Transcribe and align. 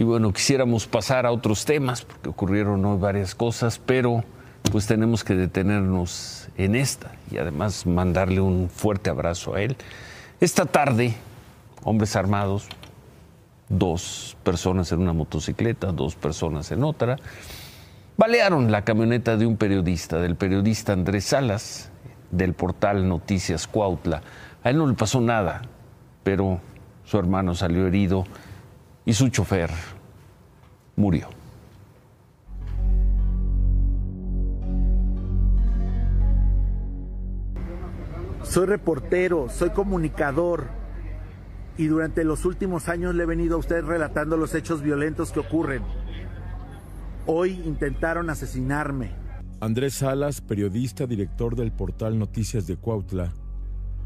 Y 0.00 0.02
bueno, 0.02 0.32
quisiéramos 0.32 0.86
pasar 0.86 1.26
a 1.26 1.30
otros 1.30 1.66
temas, 1.66 2.06
porque 2.06 2.30
ocurrieron 2.30 2.82
hoy 2.86 2.98
varias 2.98 3.34
cosas, 3.34 3.78
pero 3.84 4.24
pues 4.72 4.86
tenemos 4.86 5.22
que 5.24 5.34
detenernos 5.34 6.48
en 6.56 6.74
esta 6.74 7.12
y 7.30 7.36
además 7.36 7.84
mandarle 7.84 8.40
un 8.40 8.70
fuerte 8.70 9.10
abrazo 9.10 9.56
a 9.56 9.60
él. 9.60 9.76
Esta 10.40 10.64
tarde, 10.64 11.16
hombres 11.84 12.16
armados, 12.16 12.66
dos 13.68 14.38
personas 14.42 14.90
en 14.90 15.00
una 15.00 15.12
motocicleta, 15.12 15.92
dos 15.92 16.14
personas 16.14 16.72
en 16.72 16.82
otra, 16.82 17.16
balearon 18.16 18.72
la 18.72 18.86
camioneta 18.86 19.36
de 19.36 19.44
un 19.44 19.58
periodista, 19.58 20.18
del 20.18 20.34
periodista 20.34 20.94
Andrés 20.94 21.26
Salas, 21.26 21.90
del 22.30 22.54
portal 22.54 23.06
Noticias 23.06 23.66
Cuautla. 23.66 24.22
A 24.64 24.70
él 24.70 24.78
no 24.78 24.86
le 24.86 24.94
pasó 24.94 25.20
nada, 25.20 25.60
pero 26.22 26.58
su 27.04 27.18
hermano 27.18 27.54
salió 27.54 27.86
herido 27.86 28.24
y 29.04 29.12
su 29.12 29.28
chofer 29.28 29.70
murió. 30.96 31.28
Soy 38.42 38.66
reportero, 38.66 39.48
soy 39.48 39.70
comunicador 39.70 40.68
y 41.76 41.86
durante 41.86 42.24
los 42.24 42.44
últimos 42.44 42.88
años 42.88 43.14
le 43.14 43.22
he 43.22 43.26
venido 43.26 43.56
a 43.56 43.58
usted 43.58 43.84
relatando 43.84 44.36
los 44.36 44.54
hechos 44.54 44.82
violentos 44.82 45.30
que 45.30 45.40
ocurren. 45.40 45.82
Hoy 47.26 47.62
intentaron 47.64 48.28
asesinarme. 48.28 49.12
Andrés 49.60 49.94
Salas, 49.94 50.40
periodista, 50.40 51.06
director 51.06 51.54
del 51.54 51.70
portal 51.70 52.18
Noticias 52.18 52.66
de 52.66 52.76
Cuautla, 52.76 53.32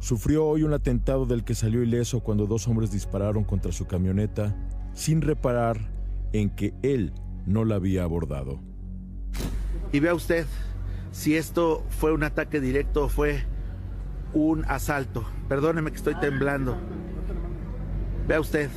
sufrió 0.00 0.46
hoy 0.46 0.62
un 0.62 0.72
atentado 0.72 1.26
del 1.26 1.44
que 1.44 1.54
salió 1.54 1.82
ileso 1.82 2.20
cuando 2.20 2.46
dos 2.46 2.68
hombres 2.68 2.90
dispararon 2.90 3.44
contra 3.44 3.72
su 3.72 3.86
camioneta 3.86 4.56
sin 4.92 5.22
reparar 5.22 5.78
en 6.32 6.50
que 6.50 6.74
él 6.82 7.12
no 7.46 7.64
la 7.64 7.76
había 7.76 8.04
abordado. 8.04 8.60
Y 9.92 10.00
vea 10.00 10.14
usted 10.14 10.46
si 11.12 11.36
esto 11.36 11.84
fue 11.88 12.12
un 12.12 12.22
ataque 12.22 12.60
directo 12.60 13.04
o 13.04 13.08
fue 13.08 13.44
un 14.34 14.64
asalto. 14.66 15.24
Perdóneme 15.48 15.90
que 15.90 15.96
estoy 15.96 16.14
temblando. 16.16 16.76
Vea 18.26 18.40
usted, 18.40 18.68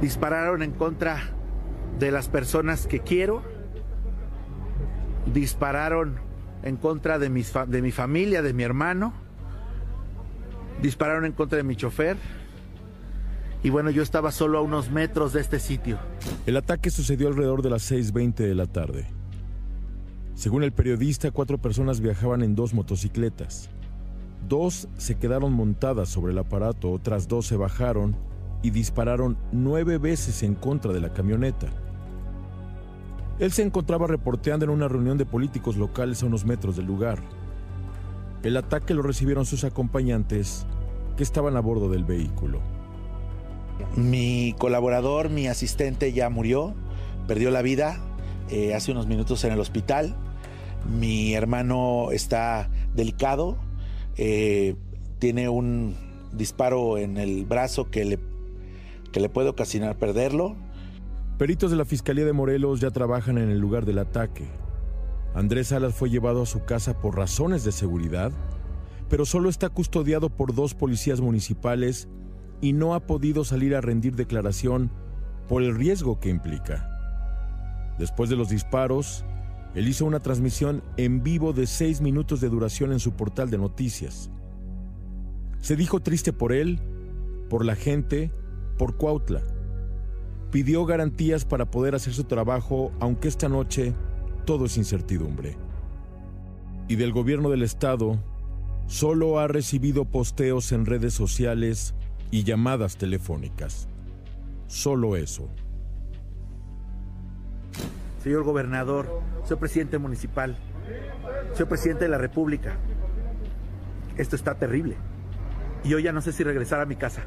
dispararon 0.00 0.62
en 0.62 0.72
contra 0.72 1.18
de 1.98 2.10
las 2.10 2.28
personas 2.28 2.86
que 2.86 3.00
quiero, 3.00 3.42
dispararon 5.32 6.20
en 6.62 6.76
contra 6.76 7.18
de, 7.18 7.30
mis 7.30 7.52
de 7.68 7.82
mi 7.82 7.90
familia, 7.90 8.42
de 8.42 8.52
mi 8.52 8.64
hermano, 8.64 9.14
dispararon 10.82 11.24
en 11.24 11.32
contra 11.32 11.56
de 11.56 11.62
mi 11.62 11.76
chofer. 11.76 12.16
Y 13.62 13.70
bueno, 13.70 13.90
yo 13.90 14.02
estaba 14.02 14.32
solo 14.32 14.58
a 14.58 14.60
unos 14.60 14.90
metros 14.90 15.32
de 15.32 15.40
este 15.40 15.60
sitio. 15.60 15.98
El 16.46 16.56
ataque 16.56 16.90
sucedió 16.90 17.28
alrededor 17.28 17.62
de 17.62 17.70
las 17.70 17.90
6.20 17.90 18.34
de 18.34 18.54
la 18.54 18.66
tarde. 18.66 19.06
Según 20.34 20.64
el 20.64 20.72
periodista, 20.72 21.30
cuatro 21.30 21.58
personas 21.58 22.00
viajaban 22.00 22.42
en 22.42 22.56
dos 22.56 22.74
motocicletas. 22.74 23.70
Dos 24.48 24.88
se 24.96 25.14
quedaron 25.14 25.52
montadas 25.52 26.08
sobre 26.08 26.32
el 26.32 26.38
aparato, 26.38 26.90
otras 26.90 27.28
dos 27.28 27.46
se 27.46 27.56
bajaron 27.56 28.16
y 28.62 28.70
dispararon 28.70 29.36
nueve 29.52 29.98
veces 29.98 30.42
en 30.42 30.54
contra 30.54 30.92
de 30.92 31.00
la 31.00 31.12
camioneta. 31.12 31.68
Él 33.38 33.52
se 33.52 33.62
encontraba 33.62 34.06
reporteando 34.06 34.64
en 34.64 34.70
una 34.70 34.88
reunión 34.88 35.18
de 35.18 35.26
políticos 35.26 35.76
locales 35.76 36.22
a 36.22 36.26
unos 36.26 36.44
metros 36.44 36.76
del 36.76 36.86
lugar. 36.86 37.22
El 38.42 38.56
ataque 38.56 38.94
lo 38.94 39.02
recibieron 39.02 39.46
sus 39.46 39.64
acompañantes 39.64 40.66
que 41.16 41.22
estaban 41.22 41.56
a 41.56 41.60
bordo 41.60 41.88
del 41.88 42.04
vehículo. 42.04 42.60
Mi 43.96 44.54
colaborador, 44.58 45.30
mi 45.30 45.46
asistente 45.46 46.12
ya 46.12 46.28
murió, 46.28 46.74
perdió 47.28 47.50
la 47.50 47.62
vida 47.62 48.00
eh, 48.50 48.74
hace 48.74 48.92
unos 48.92 49.06
minutos 49.06 49.44
en 49.44 49.52
el 49.52 49.60
hospital. 49.60 50.16
Mi 50.98 51.34
hermano 51.34 52.10
está 52.10 52.68
delicado, 52.94 53.56
eh, 54.16 54.74
tiene 55.20 55.48
un 55.48 55.94
disparo 56.32 56.98
en 56.98 57.18
el 57.18 57.44
brazo 57.44 57.90
que 57.90 58.04
le, 58.04 58.18
que 59.12 59.20
le 59.20 59.28
puede 59.28 59.50
ocasionar 59.50 59.96
perderlo. 59.96 60.56
Peritos 61.38 61.70
de 61.70 61.76
la 61.76 61.84
Fiscalía 61.84 62.24
de 62.24 62.32
Morelos 62.32 62.80
ya 62.80 62.90
trabajan 62.90 63.38
en 63.38 63.50
el 63.50 63.58
lugar 63.58 63.84
del 63.86 63.98
ataque. 63.98 64.46
Andrés 65.34 65.68
Salas 65.68 65.94
fue 65.94 66.10
llevado 66.10 66.42
a 66.42 66.46
su 66.46 66.64
casa 66.64 67.00
por 67.00 67.16
razones 67.16 67.64
de 67.64 67.72
seguridad, 67.72 68.32
pero 69.08 69.24
solo 69.24 69.48
está 69.48 69.68
custodiado 69.70 70.28
por 70.28 70.54
dos 70.54 70.74
policías 70.74 71.20
municipales 71.20 72.08
y 72.60 72.74
no 72.74 72.94
ha 72.94 73.00
podido 73.00 73.44
salir 73.44 73.74
a 73.74 73.80
rendir 73.80 74.14
declaración 74.14 74.90
por 75.48 75.62
el 75.62 75.74
riesgo 75.74 76.20
que 76.20 76.28
implica. 76.28 76.88
Después 77.98 78.30
de 78.30 78.36
los 78.36 78.48
disparos, 78.48 79.24
él 79.74 79.88
hizo 79.88 80.04
una 80.04 80.20
transmisión 80.20 80.82
en 80.96 81.22
vivo 81.22 81.52
de 81.52 81.66
seis 81.66 82.00
minutos 82.00 82.40
de 82.40 82.50
duración 82.50 82.92
en 82.92 83.00
su 83.00 83.12
portal 83.12 83.50
de 83.50 83.58
noticias. 83.58 84.30
Se 85.60 85.76
dijo 85.76 86.00
triste 86.00 86.32
por 86.32 86.52
él, 86.52 86.80
por 87.48 87.64
la 87.64 87.74
gente, 87.74 88.30
por 88.76 88.96
Cuautla. 88.96 89.42
Pidió 90.50 90.84
garantías 90.84 91.46
para 91.46 91.70
poder 91.70 91.94
hacer 91.94 92.12
su 92.12 92.24
trabajo, 92.24 92.92
aunque 93.00 93.28
esta 93.28 93.48
noche 93.48 93.94
todo 94.44 94.66
es 94.66 94.76
incertidumbre. 94.76 95.56
Y 96.88 96.96
del 96.96 97.12
gobierno 97.12 97.50
del 97.50 97.62
estado, 97.62 98.18
solo 98.86 99.38
ha 99.38 99.48
recibido 99.48 100.04
posteos 100.04 100.72
en 100.72 100.86
redes 100.86 101.14
sociales 101.14 101.94
y 102.30 102.44
llamadas 102.44 102.96
telefónicas. 102.96 103.88
Solo 104.66 105.16
eso. 105.16 105.48
Señor 108.22 108.44
gobernador, 108.44 109.20
soy 109.44 109.56
presidente 109.56 109.98
municipal, 109.98 110.56
soy 111.54 111.66
presidente 111.66 112.04
de 112.04 112.10
la 112.10 112.18
República. 112.18 112.76
Esto 114.16 114.36
está 114.36 114.54
terrible. 114.54 114.96
Y 115.84 115.94
hoy 115.94 116.04
ya 116.04 116.12
no 116.12 116.20
sé 116.20 116.32
si 116.32 116.44
regresar 116.44 116.80
a 116.80 116.86
mi 116.86 116.96
casa. 116.96 117.22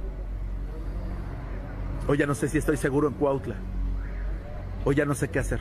Hoy 2.07 2.17
ya 2.17 2.27
no 2.27 2.35
sé 2.35 2.47
si 2.47 2.57
estoy 2.57 2.77
seguro 2.77 3.07
en 3.07 3.15
Cuautla. 3.15 3.55
Hoy 4.85 4.95
ya 4.95 5.05
no 5.05 5.15
sé 5.15 5.29
qué 5.29 5.39
hacer. 5.39 5.59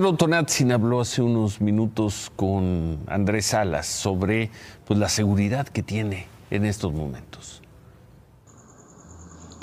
Pedro 0.00 0.14
Tonatzin 0.14 0.72
habló 0.72 1.02
hace 1.02 1.20
unos 1.20 1.60
minutos 1.60 2.32
con 2.34 3.00
Andrés 3.06 3.44
Salas 3.44 3.86
sobre 3.86 4.48
pues, 4.86 4.98
la 4.98 5.10
seguridad 5.10 5.68
que 5.68 5.82
tiene 5.82 6.26
en 6.50 6.64
estos 6.64 6.94
momentos. 6.94 7.60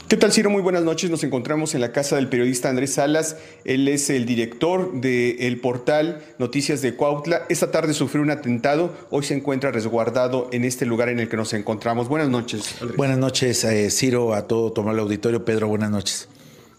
¿Qué 0.08 0.16
tal, 0.16 0.32
Ciro? 0.32 0.52
Muy 0.52 0.62
buenas 0.62 0.84
noches. 0.84 1.10
Nos 1.10 1.24
encontramos 1.24 1.74
en 1.74 1.82
la 1.82 1.92
casa 1.92 2.18
del 2.18 2.30
periodista 2.30 2.70
Andrés 2.70 2.94
Salas. 2.94 3.38
Él 3.66 3.88
es 3.88 4.12
el 4.12 4.28
director 4.28 5.02
del 5.02 5.60
portal 5.60 6.22
Noticias 6.38 6.84
de 6.84 6.94
Cuautla. 6.94 7.42
Esta 7.50 7.72
tarde 7.72 7.96
sufrió 7.96 8.22
un 8.22 8.30
atentado. 8.30 8.94
Hoy 9.10 9.24
se 9.24 9.34
encuentra 9.34 9.72
resguardado 9.72 10.50
en 10.52 10.66
este 10.66 10.86
lugar 10.86 11.10
en 11.10 11.20
el 11.20 11.30
que 11.30 11.38
nos 11.38 11.52
encontramos. 11.54 12.10
Buenas 12.10 12.30
noches, 12.30 12.80
Andrés. 12.80 12.96
Buenas 12.96 13.18
noches, 13.18 13.64
eh, 13.64 13.90
Ciro, 13.90 14.36
a 14.36 14.48
todo 14.48 14.72
tomar 14.72 14.94
el 14.94 15.00
auditorio. 15.00 15.44
Pedro, 15.44 15.68
buenas 15.68 15.90
noches. 15.90 16.30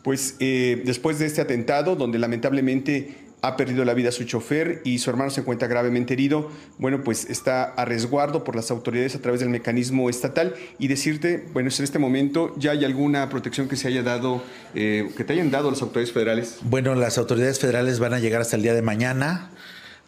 Pues 0.05 0.37
eh, 0.39 0.81
después 0.85 1.19
de 1.19 1.27
este 1.27 1.41
atentado, 1.41 1.97
donde 1.97 2.21
lamentablemente 2.21 3.27
ha 3.43 3.57
perdido 3.57 3.85
la 3.85 3.95
vida 3.95 4.11
su 4.13 4.25
chofer 4.25 4.81
y 4.85 4.99
su 4.99 5.11
hermano 5.11 5.31
se 5.31 5.41
encuentra 5.41 5.69
gravemente 5.69 6.15
herido. 6.15 6.51
Bueno, 6.79 7.03
pues 7.05 7.29
está 7.31 7.65
a 7.65 7.85
resguardo 7.85 8.45
por 8.45 8.57
las 8.57 8.71
autoridades 8.71 9.15
a 9.15 9.21
través 9.21 9.41
del 9.41 9.49
mecanismo 9.49 10.11
estatal 10.11 10.55
y 10.79 10.89
decirte, 10.89 11.47
bueno, 11.53 11.71
en 11.77 11.85
este 11.85 11.99
momento 11.99 12.55
ya 12.57 12.73
hay 12.73 12.85
alguna 12.85 13.29
protección 13.29 13.69
que 13.69 13.77
se 13.77 13.89
haya 13.89 14.03
dado, 14.03 14.43
eh, 14.75 15.11
que 15.17 15.25
te 15.25 15.35
hayan 15.35 15.51
dado 15.51 15.71
las 15.71 15.83
autoridades 15.83 16.13
federales. 16.13 16.57
Bueno, 16.63 16.95
las 16.95 17.19
autoridades 17.19 17.59
federales 17.59 17.99
van 17.99 18.15
a 18.15 18.19
llegar 18.19 18.41
hasta 18.41 18.57
el 18.57 18.63
día 18.63 18.75
de 18.75 18.83
mañana. 18.83 19.51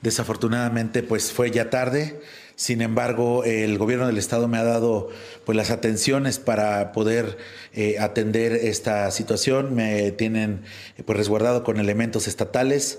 Desafortunadamente, 0.02 1.02
pues 1.02 1.32
fue 1.32 1.50
ya 1.50 1.70
tarde. 1.70 2.20
Sin 2.56 2.82
embargo, 2.82 3.44
el 3.44 3.78
gobierno 3.78 4.06
del 4.06 4.18
estado 4.18 4.46
me 4.46 4.58
ha 4.58 4.64
dado 4.64 5.08
pues 5.46 5.56
las 5.56 5.70
atenciones 5.70 6.38
para 6.38 6.92
poder 6.92 7.38
eh, 7.72 7.98
atender 7.98 8.52
esta 8.52 9.10
situación. 9.10 9.74
Me 9.74 10.10
tienen 10.10 10.62
pues 11.06 11.16
resguardado 11.16 11.64
con 11.64 11.78
elementos 11.80 12.28
estatales 12.28 12.98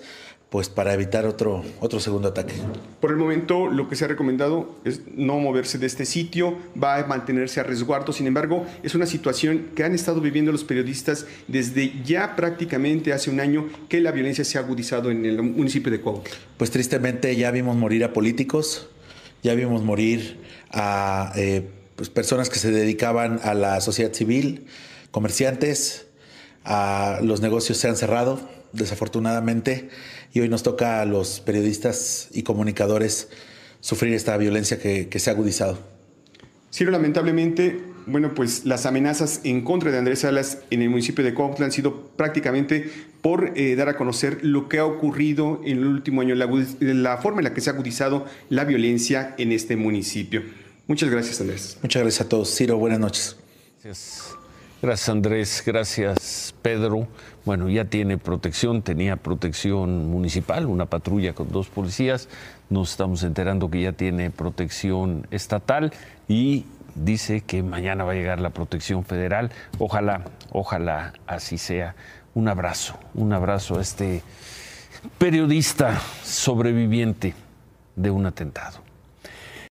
pues 0.52 0.68
para 0.68 0.94
evitar 0.94 1.26
otro, 1.26 1.64
otro 1.80 2.02
segundo 2.02 2.28
ataque. 2.28 2.54
Por 3.00 3.12
el 3.12 3.16
momento 3.16 3.68
lo 3.68 3.88
que 3.88 3.96
se 3.96 4.04
ha 4.04 4.10
recomendado 4.10 4.76
es 4.84 5.00
no 5.16 5.40
moverse 5.40 5.78
de 5.78 5.88
este 5.88 6.06
sitio, 6.06 6.58
va 6.82 6.98
a 6.98 7.08
mantenerse 7.08 7.62
a 7.62 7.64
resguardo, 7.64 8.12
sin 8.12 8.28
embargo 8.28 8.66
es 8.84 8.94
una 8.94 9.06
situación 9.06 9.70
que 9.78 9.86
han 9.86 9.96
estado 9.96 10.20
viviendo 10.20 10.52
los 10.52 10.66
periodistas 10.66 11.26
desde 11.48 11.94
ya 12.04 12.36
prácticamente 12.36 13.14
hace 13.14 13.30
un 13.30 13.40
año 13.40 13.70
que 13.88 14.02
la 14.02 14.12
violencia 14.12 14.44
se 14.44 14.58
ha 14.58 14.62
agudizado 14.62 15.10
en 15.10 15.26
el 15.26 15.42
municipio 15.42 15.90
de 15.90 16.02
Cuautla. 16.02 16.36
Pues 16.58 16.70
tristemente 16.70 17.34
ya 17.38 17.50
vimos 17.52 17.78
morir 17.78 18.04
a 18.04 18.12
políticos, 18.12 18.90
ya 19.44 19.56
vimos 19.56 19.84
morir 19.84 20.38
a 20.70 21.32
eh, 21.38 21.66
pues, 21.96 22.10
personas 22.10 22.50
que 22.50 22.60
se 22.60 22.72
dedicaban 22.72 23.40
a 23.46 23.54
la 23.54 23.80
sociedad 23.80 24.12
civil, 24.12 24.66
comerciantes, 25.12 26.08
a 26.64 27.20
los 27.22 27.42
negocios 27.42 27.78
se 27.78 27.88
han 27.88 27.96
cerrado, 27.96 28.40
desafortunadamente 28.74 29.90
y 30.34 30.40
hoy 30.40 30.50
nos 30.50 30.64
toca 30.64 31.02
a 31.02 31.06
los 31.06 31.40
periodistas 31.42 32.30
y 32.32 32.44
comunicadores 32.44 33.30
sufrir 33.80 34.14
esta 34.14 34.38
violencia 34.38 34.80
que, 34.80 35.08
se 35.20 35.30
ha 35.30 35.34
agudizado. 35.34 35.80
Ciro, 36.72 36.92
lamentablemente 36.92 37.92
bueno, 38.08 38.34
pues 38.34 38.66
las 38.66 38.86
amenazas 38.86 39.42
en 39.44 39.64
contra 39.64 39.92
de 39.92 39.98
Andrés 39.98 40.20
Salas 40.20 40.60
en 40.70 40.82
el 40.82 40.90
municipio 40.90 41.24
de 41.24 41.34
Cuautla 41.34 41.66
han 41.66 41.72
sido 41.72 42.08
prácticamente 42.16 42.90
por 43.22 43.54
eh, 43.56 43.76
dar 43.76 43.90
a 43.90 43.98
conocer 43.98 44.40
lo 44.42 44.70
que 44.70 44.80
ha 44.80 44.86
ocurrido 44.86 45.62
en 45.64 45.78
el 45.80 45.86
último 45.86 46.22
año, 46.22 46.36
la, 46.36 46.50
la 46.80 47.18
forma 47.18 47.42
en 47.42 47.46
la 47.46 47.54
que 47.54 47.62
se 47.62 47.70
ha 47.70 47.74
agudizado 47.74 48.26
la 48.50 48.66
violencia 48.66 49.36
en 49.38 49.52
este 49.52 49.76
municipio. 49.76 50.44
Muchas 50.88 51.10
gracias, 51.10 51.40
Andrés. 51.42 51.78
Muchas 51.82 52.02
gracias 52.02 52.26
a 52.26 52.30
todos. 52.30 52.56
Ciro, 52.56 52.78
buenas 52.78 53.00
noches. 53.00 53.36
Gracias. 53.84 54.41
Gracias 54.82 55.10
Andrés, 55.10 55.64
gracias 55.64 56.56
Pedro. 56.64 57.08
Bueno, 57.46 57.70
ya 57.70 57.86
tiene 57.86 58.18
protección, 58.18 58.82
tenía 58.82 59.16
protección 59.16 60.10
municipal, 60.10 60.66
una 60.66 60.88
patrulla 60.88 61.34
con 61.34 61.52
dos 61.52 61.68
policías. 61.68 62.30
Nos 62.72 62.90
estamos 62.90 63.22
enterando 63.22 63.70
que 63.70 63.84
ya 63.84 63.92
tiene 63.92 64.32
protección 64.32 65.28
estatal 65.30 65.94
y 66.28 66.66
dice 66.96 67.42
que 67.42 67.62
mañana 67.62 68.06
va 68.06 68.14
a 68.14 68.16
llegar 68.16 68.40
la 68.40 68.50
protección 68.50 69.06
federal. 69.06 69.52
Ojalá, 69.78 70.24
ojalá 70.52 71.14
así 71.28 71.60
sea. 71.60 71.94
Un 72.34 72.48
abrazo, 72.48 72.98
un 73.14 73.34
abrazo 73.34 73.78
a 73.78 73.82
este 73.82 74.24
periodista 75.20 76.02
sobreviviente 76.24 77.36
de 77.96 78.10
un 78.10 78.26
atentado. 78.26 78.91